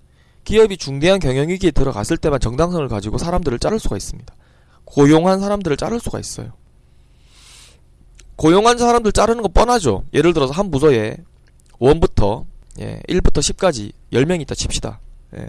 기업이 0.44 0.76
중대한 0.76 1.18
경영 1.18 1.48
위기에 1.48 1.72
들어갔을 1.72 2.16
때만 2.16 2.38
정당성을 2.40 2.86
가지고 2.88 3.18
사람들을 3.18 3.58
자를 3.58 3.80
수가 3.80 3.96
있습니다. 3.96 4.34
고용한 4.84 5.40
사람들을 5.40 5.76
자를 5.76 5.98
수가 5.98 6.20
있어요. 6.20 6.52
고용한 8.36 8.78
사람들 8.78 9.12
자르는 9.12 9.42
거 9.42 9.48
뻔하죠. 9.48 10.04
예를 10.12 10.32
들어서 10.32 10.52
한 10.52 10.70
부서에 10.70 11.16
1부터 11.80 12.44
예, 12.80 13.00
1부터 13.08 13.38
10까지 13.38 13.92
10명 14.12 14.40
있다 14.42 14.54
칩시다. 14.54 15.00
예. 15.36 15.48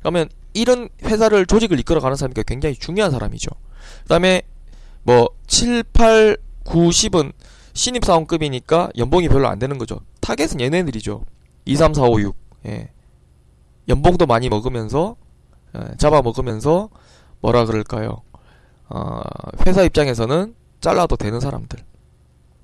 그러면 0.00 0.28
이런 0.54 0.88
회사를 1.02 1.46
조직을 1.46 1.78
이끌어가는 1.80 2.16
사람이 2.16 2.34
굉장히 2.46 2.74
중요한 2.74 3.10
사람이죠. 3.10 3.50
그 4.02 4.08
다음에 4.08 4.42
뭐 5.02 5.28
7, 5.46 5.84
8, 5.92 6.36
9, 6.64 6.88
10은 6.88 7.32
신입사원급이니까 7.74 8.90
연봉이 8.98 9.28
별로 9.28 9.48
안 9.48 9.58
되는 9.58 9.78
거죠. 9.78 10.00
타겟은 10.20 10.60
얘네들이죠. 10.60 11.24
2, 11.66 11.76
3, 11.76 11.94
4, 11.94 12.02
5, 12.02 12.20
6. 12.20 12.36
예. 12.66 12.90
연봉도 13.88 14.26
많이 14.26 14.48
먹으면서 14.48 15.16
예, 15.76 15.96
잡아먹으면서 15.98 16.88
뭐라 17.40 17.64
그럴까요? 17.66 18.22
어, 18.88 19.20
회사 19.66 19.82
입장에서는 19.82 20.54
잘라도 20.80 21.16
되는 21.16 21.40
사람들. 21.40 21.78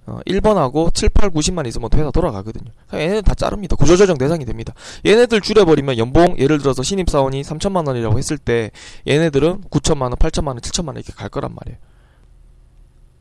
어, 0.07 0.19
1번하고 0.27 0.93
7, 0.93 1.11
8, 1.11 1.31
90만 1.31 1.67
있으면 1.69 1.89
회사 1.95 2.11
돌아가거든요. 2.11 2.71
얘네들 2.93 3.23
다 3.23 3.35
자릅니다. 3.35 3.77
구조조정 3.77 4.19
대상이 4.19 4.45
됩니다. 4.45 4.75
얘네들 5.07 5.41
줄여버리면 5.41 5.97
연봉, 5.99 6.37
예를 6.39 6.59
들어서 6.59 6.83
신입사원이 6.83 7.43
3천만 7.43 7.87
원이라고 7.87 8.19
했을 8.19 8.37
때 8.37 8.73
얘네들은 9.07 9.63
9천만 9.71 10.03
원, 10.03 10.13
8천만 10.15 10.49
원, 10.49 10.59
7천만 10.59 10.89
원 10.89 10.97
이렇게 10.97 11.13
갈 11.13 11.29
거란 11.29 11.55
말이에요. 11.55 11.79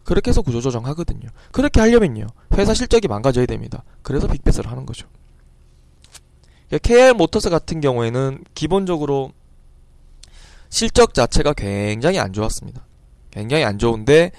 그렇게 0.03 0.29
해서 0.29 0.41
구조조정 0.41 0.85
하거든요. 0.87 1.29
그렇게 1.51 1.79
하려면요. 1.79 2.25
회사 2.55 2.73
실적이 2.73 3.07
망가져야 3.07 3.45
됩니다. 3.45 3.83
그래서 4.01 4.27
빅베스를 4.27 4.71
하는 4.71 4.87
거죠. 4.87 5.07
KR 6.81 7.13
모터스 7.13 7.49
같은 7.49 7.81
경우에는 7.81 8.43
기본적으로 8.55 9.33
실적 10.69 11.13
자체가 11.13 11.53
굉장히 11.53 12.17
안 12.17 12.33
좋았습니다. 12.33 12.85
굉장히 13.29 13.63
안 13.63 13.77
좋은데 13.77 14.31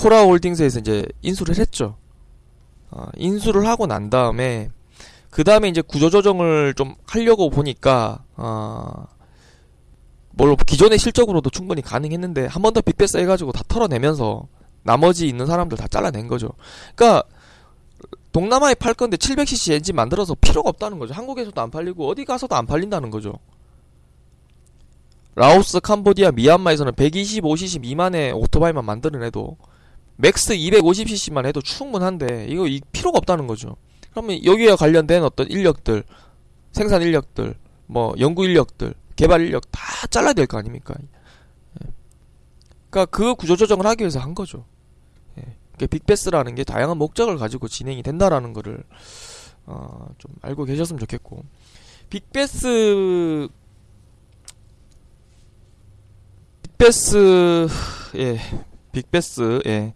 코라 0.00 0.22
홀딩스에서 0.22 0.78
이제 0.80 1.04
인수를 1.20 1.58
했죠. 1.58 1.96
어, 2.90 3.06
인수를 3.16 3.66
하고 3.66 3.86
난 3.86 4.08
다음에 4.08 4.70
그 5.30 5.44
다음에 5.44 5.68
이제 5.68 5.82
구조조정을 5.82 6.72
좀 6.74 6.94
하려고 7.06 7.50
보니까 7.50 8.24
어, 8.36 9.04
뭘 10.30 10.56
기존의 10.56 10.98
실적으로도 10.98 11.50
충분히 11.50 11.82
가능했는데 11.82 12.46
한 12.46 12.62
번 12.62 12.72
더 12.72 12.80
빅베스 12.80 13.18
해가지고 13.18 13.52
다 13.52 13.62
털어내면서 13.68 14.48
나머지 14.84 15.28
있는 15.28 15.44
사람들 15.44 15.76
다 15.76 15.86
잘라낸 15.86 16.28
거죠. 16.28 16.48
그러니까 16.94 17.22
동남아에 18.32 18.74
팔 18.76 18.94
건데 18.94 19.18
700cc 19.18 19.74
엔진 19.74 19.94
만들어서 19.96 20.34
필요가 20.40 20.70
없다는 20.70 20.98
거죠. 20.98 21.12
한국에서도 21.12 21.60
안 21.60 21.70
팔리고 21.70 22.08
어디 22.08 22.24
가서도 22.24 22.54
안 22.54 22.64
팔린다는 22.64 23.10
거죠. 23.10 23.34
라오스, 25.36 25.80
캄보디아, 25.80 26.32
미얀마에서는 26.32 26.92
125cc 26.92 27.80
미만의 27.80 28.32
오토바이만 28.32 28.84
만들어내도 28.84 29.56
max 30.20 30.54
250cc만 30.54 31.46
해도 31.46 31.60
충분한데 31.60 32.46
이거 32.48 32.66
이 32.66 32.80
필요가 32.92 33.18
없다는 33.18 33.46
거죠. 33.46 33.76
그러면 34.10 34.44
여기에 34.44 34.74
관련된 34.76 35.22
어떤 35.24 35.48
인력들, 35.50 36.04
생산 36.72 37.02
인력들, 37.02 37.54
뭐 37.86 38.14
연구 38.18 38.44
인력들, 38.44 38.94
개발 39.16 39.40
인력 39.42 39.70
다 39.70 40.06
잘라야 40.08 40.32
될 40.32 40.46
거 40.46 40.58
아닙니까? 40.58 40.94
예. 41.00 41.88
그러니까 42.90 43.06
그 43.16 43.34
구조 43.34 43.56
조정을 43.56 43.86
하기 43.86 44.02
위해서 44.02 44.18
한 44.20 44.34
거죠. 44.34 44.64
예. 45.38 45.42
그러니까 45.76 45.86
big 45.90 46.05
bath라는 46.05 46.54
게 46.54 46.64
다양한 46.64 46.96
목적을 46.98 47.36
가지고 47.36 47.68
진행이 47.68 48.02
된다라는 48.02 48.52
거를 48.52 48.82
어, 49.66 50.06
좀 50.18 50.32
알고 50.42 50.64
계셨으면 50.64 50.98
좋겠고 51.00 51.44
big 52.08 52.68
bath 52.68 53.48
big 56.62 57.07
bath 57.07 57.68
예 58.16 58.38
big 58.92 59.21
bath 59.21 59.60
예 59.66 59.94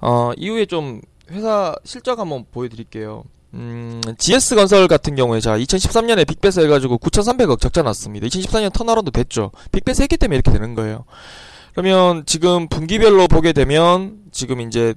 어, 0.00 0.32
이후에 0.36 0.66
좀 0.66 1.00
회사 1.30 1.74
실적 1.84 2.18
한번 2.18 2.44
보여드릴게요. 2.50 3.24
음, 3.54 4.00
GS 4.18 4.56
건설 4.56 4.88
같은 4.88 5.14
경우에 5.14 5.40
자 5.40 5.56
2013년에 5.56 6.26
big 6.26 6.41
bath 6.41 6.60
해가지고 6.60 6.98
9,300억 6.98 7.60
적자 7.60 7.82
났습니다. 7.82 8.26
2014년 8.26 8.72
turnaround 8.72 9.10
됐죠. 9.10 9.52
big 9.72 9.85
bath 9.85 10.02
했기 10.02 10.16
때문에 10.16 10.36
이렇게 10.36 10.50
되는 10.50 10.74
거예요. 10.74 11.04
그러면 11.72 12.24
지금 12.26 12.68
분기별로 12.68 13.28
보게 13.28 13.52
되면 13.52 14.18
지금 14.32 14.60
이제 14.60 14.94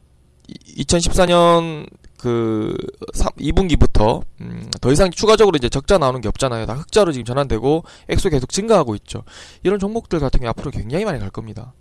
2014년 0.77 1.88
그 2.17 2.75
3, 3.13 3.32
2분기부터 3.34 4.23
음, 4.41 4.69
더 4.82 4.91
이상 4.91 5.12
추가적으로 5.12 5.56
이제 5.56 5.69
적자 5.69 5.97
나오는 5.97 6.19
게 6.19 6.27
없잖아요. 6.27 6.65
다 6.65 6.73
흑자로 6.73 7.12
지금 7.12 7.25
전환되고 7.25 7.84
액수 8.10 8.30
계속 8.30 8.49
증가하고 8.49 8.95
있죠. 8.95 9.23
이런 9.63 9.80
종목들 9.80 10.19
같은 10.19 10.39
경우 10.39 10.49
앞으로 10.49 10.71
굉장히 10.71 11.06
많이 11.06 11.19
갈 11.19 11.30
겁니다. 11.30 11.73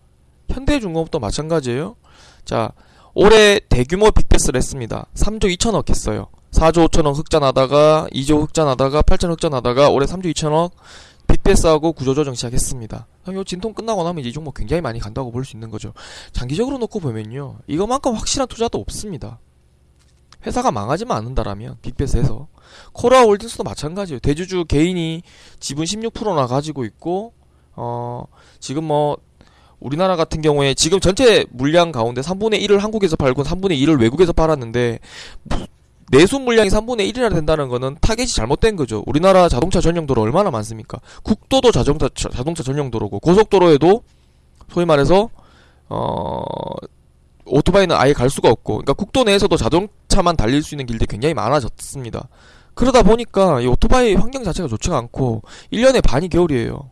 현대중공업도 0.51 1.19
마찬가지예요. 1.19 1.97
자, 2.45 2.71
올해 3.15 3.61
대규모 3.69 4.11
빅베스를 4.11 4.59
했습니다. 4.59 5.07
3조 5.15 5.57
2천억 5.57 5.89
했어요. 5.89 6.29
4조 6.53 6.89
5천억 6.89 7.17
흑자 7.17 7.39
나다가 7.39 8.07
2조 8.13 8.43
흑자 8.43 8.65
나다가 8.65 9.03
8천 9.03 9.31
흑자 9.31 9.49
나다가 9.49 9.91
올해 9.91 10.07
3조 10.07 10.33
2천억 10.35 10.73
빅베스하고 11.27 11.93
구조조정 11.93 12.35
시작했습니다. 12.35 13.07
요 13.35 13.45
진통 13.45 13.75
끝나고 13.75 14.05
나면 14.05 14.25
이 14.25 14.33
종목 14.33 14.55
굉장히 14.55 14.81
많이 14.81 15.01
간다고 15.01 15.33
볼 15.33 15.45
수 15.45 15.57
있는 15.57 15.71
거죠. 15.71 15.93
장기적으로 16.33 16.79
놓고 16.79 17.01
보면요. 17.01 17.59
이거만큼 17.67 18.15
확실한 18.15 18.49
투자도 18.49 18.79
없습니다. 18.79 19.39
회사가 20.47 20.71
망하지만 20.71 21.17
않는다라면 21.19 21.79
빅베스에서 21.83 22.47
코라 22.93 23.23
홀딩스도 23.23 23.65
마찬가지예요. 23.65 24.21
대주주 24.21 24.67
개인이 24.67 25.23
지분 25.59 25.85
16%나 25.85 26.47
가지고 26.47 26.85
있고 26.85 27.33
어 27.75 28.25
지금 28.61 28.85
뭐 28.85 29.17
우리나라 29.81 30.17
같은 30.17 30.41
경우에 30.41 30.75
지금 30.75 31.01
전체 31.01 31.45
물량 31.51 31.93
가운데 31.93 32.21
3분의 32.21 32.61
1을 32.63 32.79
한국에서 32.79 33.17
팔고 33.17 33.43
3분의 33.43 33.81
1을 33.83 34.01
외국에서 34.01 34.33
팔았는데 34.33 34.99
내수 36.11 36.39
물량이 36.39 36.71
3분의 36.71 37.13
1이나 37.13 37.35
된다는 37.35 37.69
거는 37.69 37.97
타겟이 38.01 38.29
잘못된 38.29 38.77
거죠. 38.77 39.03
우리나라 39.07 39.49
자동차 39.49 39.81
전용도로 39.81 40.23
얼마나 40.23 40.51
많습니까? 40.51 40.99
국도도 41.23 41.73
자동차 41.73 42.09
자동차 42.15 42.63
전용도로고 42.63 43.21
고속도로에도 43.21 44.03
소위 44.73 44.87
말해서 44.87 45.29
어 45.89 46.43
오토바이는 47.45 47.95
아예 47.97 48.13
갈 48.13 48.31
수가 48.31 48.49
없고 48.51 48.75
그러니까 48.75 48.93
국도 48.93 49.25
내에서도 49.25 49.57
자동차만 49.57 50.37
달릴 50.37 50.63
수 50.63 50.75
있는 50.75 50.87
길들이 50.87 51.07
굉장히 51.07 51.35
많아졌습니다. 51.35 52.29
그러다 52.75 53.03
보니까 53.03 53.61
이 53.61 53.67
오토바이 53.67 54.15
환경 54.15 54.45
자체가 54.45 54.69
좋지가 54.69 54.97
않고 54.99 55.43
1년에 55.73 56.03
반이 56.05 56.29
겨울이에요. 56.29 56.91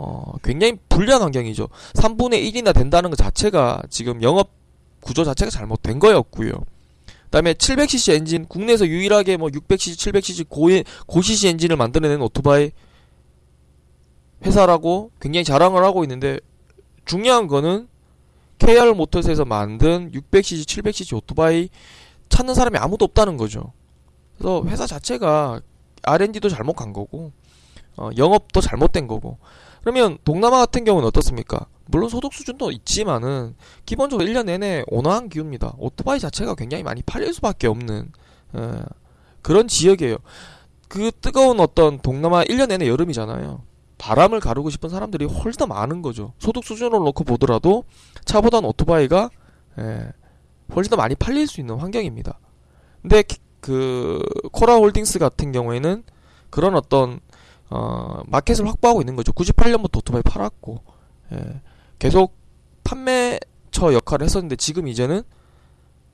어, 0.00 0.34
굉장히 0.44 0.78
불리한 0.88 1.20
환경이죠. 1.20 1.68
3분의 1.94 2.54
1이나 2.54 2.72
된다는 2.72 3.10
것 3.10 3.16
자체가 3.16 3.82
지금 3.90 4.22
영업 4.22 4.50
구조 5.00 5.24
자체가 5.24 5.50
잘못된 5.50 5.98
거였고요. 5.98 6.52
그다음에 7.24 7.54
700cc 7.54 8.14
엔진 8.14 8.46
국내에서 8.46 8.86
유일하게 8.86 9.36
뭐 9.36 9.48
600cc, 9.48 10.12
700cc 10.12 10.48
고 10.48 10.68
고CC 11.06 11.48
엔진을 11.48 11.76
만들어낸 11.76 12.22
오토바이 12.22 12.70
회사라고 14.46 15.10
굉장히 15.20 15.42
자랑을 15.42 15.82
하고 15.82 16.04
있는데 16.04 16.38
중요한 17.04 17.48
거는 17.48 17.88
KR 18.58 18.94
모터스에서 18.94 19.44
만든 19.44 20.12
600cc, 20.12 20.64
700cc 20.64 21.16
오토바이 21.16 21.70
찾는 22.28 22.54
사람이 22.54 22.78
아무도 22.78 23.04
없다는 23.04 23.36
거죠. 23.36 23.72
그래서 24.36 24.62
회사 24.66 24.86
자체가 24.86 25.60
R&D도 26.02 26.48
잘못 26.48 26.74
간 26.74 26.92
거고 26.92 27.32
어, 27.96 28.10
영업도 28.16 28.60
잘못된 28.60 29.08
거고 29.08 29.38
그러면 29.80 30.18
동남아 30.24 30.58
같은 30.58 30.84
경우는 30.84 31.06
어떻습니까? 31.08 31.66
물론 31.86 32.08
소득 32.08 32.32
수준도 32.34 32.70
있지만은 32.72 33.54
기본적으로 33.86 34.28
1년 34.28 34.44
내내 34.44 34.84
온화한 34.88 35.28
기후입니다. 35.28 35.74
오토바이 35.78 36.20
자체가 36.20 36.54
굉장히 36.54 36.82
많이 36.82 37.02
팔릴 37.02 37.32
수밖에 37.32 37.66
없는 37.66 38.12
에, 38.56 38.82
그런 39.42 39.68
지역이에요. 39.68 40.16
그 40.88 41.10
뜨거운 41.20 41.60
어떤 41.60 41.98
동남아 42.00 42.44
1년 42.44 42.68
내내 42.68 42.88
여름이잖아요. 42.88 43.62
바람을 43.96 44.40
가르고 44.40 44.70
싶은 44.70 44.90
사람들이 44.90 45.24
훨씬 45.24 45.58
더 45.58 45.66
많은 45.66 46.02
거죠. 46.02 46.32
소득 46.38 46.64
수준으로 46.64 47.02
놓고 47.04 47.24
보더라도 47.24 47.84
차보다는 48.24 48.68
오토바이가 48.68 49.30
에, 49.78 50.08
훨씬 50.74 50.90
더 50.90 50.96
많이 50.96 51.14
팔릴 51.14 51.46
수 51.46 51.60
있는 51.60 51.76
환경입니다. 51.76 52.38
근데 53.00 53.24
그 53.60 54.22
코라 54.52 54.76
홀딩스 54.76 55.18
같은 55.18 55.52
경우에는 55.52 56.04
그런 56.50 56.74
어떤 56.74 57.20
어, 57.70 58.22
마켓을 58.26 58.66
확보하고 58.66 59.00
있는 59.00 59.16
거죠. 59.16 59.32
98년부터 59.32 59.98
오토바이 59.98 60.22
팔았고 60.22 60.82
예, 61.32 61.60
계속 61.98 62.36
판매처 62.84 63.92
역할을 63.92 64.24
했었는데 64.24 64.56
지금 64.56 64.88
이제는 64.88 65.22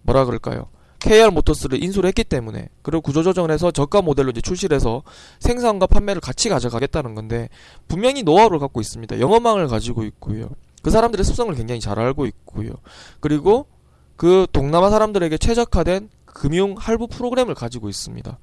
뭐라 0.03 0.25
그럴까요? 0.25 0.69
KR 1.05 1.31
모터스를 1.31 1.83
인수를 1.83 2.09
했기 2.09 2.25
때문에 2.25 2.69
그리고 2.83 3.03
구조조정을 3.03 3.51
해서 3.51 3.71
저가 3.71 4.01
모델로 4.01 4.31
이제 4.31 4.41
출시를 4.41 4.75
해서 4.75 5.03
생산과 5.39 5.87
판매를 5.87 6.21
같이 6.21 6.49
가져가겠다는 6.49 7.15
건데 7.15 7.51
분명히 7.89 8.23
노하우를 8.23 8.59
갖고 8.59 8.81
있습니다. 8.81 9.21
영업망을 9.21 9.69
가지고 9.69 10.05
있고요. 10.05 10.49
그 10.83 10.91
사람들의 10.91 11.23
습성을 11.25 11.55
굉장히 11.55 11.81
잘 11.81 11.99
알고 11.99 12.27
있고요. 12.27 12.71
그리고 13.21 13.67
그 14.17 14.47
동남아 14.53 14.91
사람들에게 14.91 15.37
최적화된 15.37 16.09
금융 16.25 16.75
할부 16.79 17.09
프로그램을 17.09 17.55
가지고 17.55 17.89
있습니다. 17.89 18.39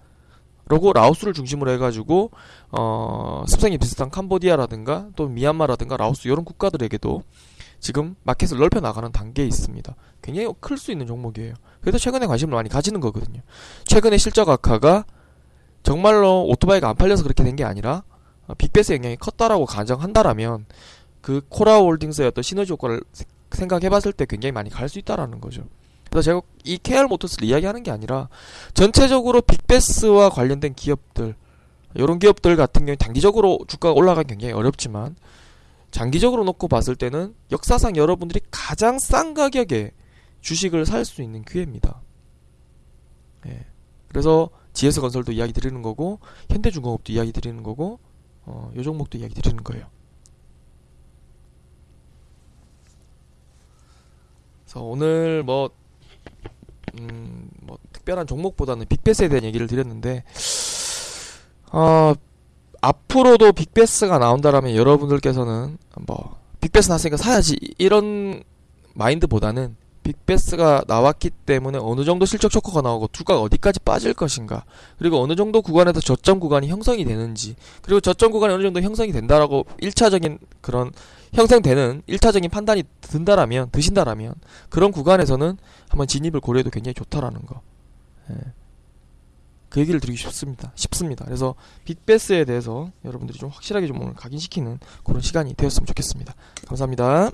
그리고 0.72 0.94
라오스를 0.94 1.34
중심으로 1.34 1.70
해가지고 1.72 2.32
어, 2.72 3.44
습성이 3.46 3.78
비슷한 3.78 4.10
캄보디아라든가 4.10 5.10
또 5.18 5.28
미얀마라든가 5.28 5.98
라오스 5.98 6.30
이런 6.30 6.46
국가들에게도 6.46 7.24
지금 7.82 8.16
마켓을 8.24 8.58
넓혀 8.58 8.80
나가는 8.80 9.12
단계에 9.12 9.46
있습니다. 9.46 9.94
굉장히 10.22 10.48
클 10.62 10.78
수 10.78 10.94
있는 10.94 11.08
종목이에요. 11.08 11.56
그래서 11.82 11.98
최근에 11.98 12.26
관심을 12.26 12.54
많이 12.56 12.70
가지는 12.70 13.02
거거든요. 13.02 13.42
최근에 13.84 14.18
실적 14.18 14.48
악화가 14.48 15.04
정말로 15.84 16.46
오토바이가 16.48 16.88
안 16.88 16.96
팔려서 16.96 17.24
그렇게 17.24 17.44
된 17.44 17.58
게 17.58 17.66
아니라 17.66 18.04
어, 18.48 18.54
빅베스 18.54 18.94
영향이 18.94 19.18
컸다라고 19.18 19.66
가정한다라면 19.66 20.68
그 21.20 21.42
코라홀딩스의 21.50 22.30
어떤 22.30 22.44
시너지 22.44 22.72
효과를 22.72 23.02
생각해봤을 23.52 24.14
때 24.14 24.26
굉장히 24.26 24.54
많이 24.54 24.70
갈 24.70 24.88
수 24.88 25.00
있다라는 25.00 25.42
거죠. 25.42 25.64
그래서 26.12 26.26
제가 26.26 26.42
이 26.66 26.78
KR 26.78 27.08
모터스를 27.08 27.48
이야기하는 27.48 27.84
게 27.84 27.90
아니라 27.90 28.28
전체적으로 28.74 29.42
빅베스와 29.42 30.30
관련된 30.30 30.74
기업들 30.74 31.36
이런 31.96 32.20
기업들 32.20 32.56
같은 32.58 32.86
경우 32.86 32.98
단기적으로 32.98 33.60
주가가 33.68 33.94
올라가기 33.94 34.28
굉장히 34.28 34.54
어렵지만 34.54 35.16
장기적으로 35.90 36.44
놓고 36.44 36.68
봤을 36.68 36.96
때는 36.96 37.34
역사상 37.52 37.96
여러분들이 37.96 38.42
가장 38.52 39.00
싼 39.00 39.34
가격에 39.34 39.92
주식을 40.42 40.86
살 40.86 41.06
수 41.06 41.22
있는 41.22 41.44
기회입니다. 41.44 42.02
예. 43.48 43.66
그래서 44.10 44.50
GS 44.74 45.00
건설도 45.00 45.32
이야기 45.32 45.54
드리는 45.54 45.82
거고 45.82 46.20
현대중공업도 46.50 47.14
이야기 47.14 47.32
드리는 47.32 47.64
거고 47.64 48.00
어, 48.44 48.72
요 48.76 48.84
종목도 48.84 49.18
이야기 49.18 49.34
드리는 49.34 49.64
거예요. 49.64 49.86
그래서 54.66 54.84
오늘 54.84 55.44
뭐, 55.44 55.70
음, 57.00 57.50
뭐 57.62 57.78
특별한 57.94 58.28
종목보다는 58.28 58.86
빅베스에 58.88 59.30
대한 59.30 59.44
얘기를 59.44 59.68
드렸는데 59.68 60.24
어, 61.72 62.14
앞으로도 62.82 63.54
빅베스가 63.54 64.18
나온다라면 64.18 64.76
여러분들께서는 64.76 65.78
뭐 66.06 66.38
빅베스 66.60 66.90
나왔으니까 66.90 67.18
사야지 67.18 67.58
이런 67.78 68.44
마인드보다는 68.94 69.76
빅베스가 70.04 70.86
나왔기 70.88 71.30
때문에 71.30 71.78
어느 71.80 72.04
정도 72.04 72.26
실적 72.26 72.50
초커가 72.50 72.82
나오고 72.82 73.10
주가가 73.12 73.42
어디까지 73.42 73.82
빠질 73.82 74.14
것인가 74.14 74.66
그리고 74.98 75.22
어느 75.22 75.36
정도 75.36 75.62
구간에서 75.62 76.00
저점 76.00 76.40
구간이 76.40 76.68
형성이 76.68 77.06
되는지 77.06 77.56
그리고 77.84 78.00
저점 78.00 78.32
구간이 78.32 78.54
어느 78.54 78.64
정도 78.64 78.82
형성이 78.82 79.12
된다라고 79.12 79.66
1차적인 79.82 80.40
그런 80.60 80.92
형성되는 81.34 82.04
1차적인 82.08 82.52
판단이 82.52 82.84
든다라면 83.02 83.70
드신다라면 83.72 84.36
그런 84.70 84.92
구간에서는 84.92 85.58
한번 85.90 86.08
진입을 86.08 86.42
고려해도 86.42 86.70
굉장히 86.70 86.94
좋다라는 86.94 87.46
거 87.46 87.62
예. 88.32 88.36
그 89.70 89.80
얘기를 89.80 90.02
드리고 90.02 90.18
싶습니다. 90.18 90.74
싶습니다. 90.76 91.24
그래서 91.24 91.56
빅베스에 91.86 92.44
대해서 92.44 92.92
여러분들이 93.06 93.40
좀 93.40 93.50
확실하게 93.50 93.88
좀 93.88 94.02
오늘 94.02 94.14
각인시키는 94.14 94.80
그런 95.06 95.22
시간이 95.22 95.54
되었으면 95.54 95.86
좋겠습니다. 95.86 96.36
감사합니다. 96.68 97.32